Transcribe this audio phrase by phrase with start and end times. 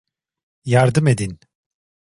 [0.65, 1.39] Yardım edin!